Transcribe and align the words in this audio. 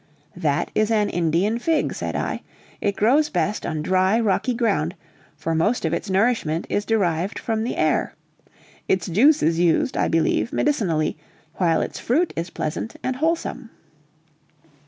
"That 0.35 0.71
is 0.73 0.89
an 0.89 1.11
Indian 1.11 1.59
fig," 1.59 1.93
said 1.93 2.15
I. 2.15 2.41
"It 2.81 2.95
grows 2.95 3.29
best 3.29 3.67
on 3.67 3.83
dry, 3.83 4.19
rocky 4.19 4.55
ground; 4.55 4.95
for 5.37 5.53
most 5.53 5.85
of 5.85 5.93
its 5.93 6.09
nourishment 6.09 6.65
is 6.71 6.85
derived 6.87 7.37
from 7.37 7.63
the 7.63 7.75
air. 7.77 8.15
Its 8.87 9.05
juice 9.05 9.43
is 9.43 9.59
used, 9.59 9.95
I 9.95 10.07
believe, 10.07 10.51
medicinally, 10.51 11.17
while 11.57 11.81
its 11.81 11.99
fruit 11.99 12.33
is 12.35 12.49
pleasant 12.49 12.95
and 13.03 13.17
wholesome." 13.17 13.69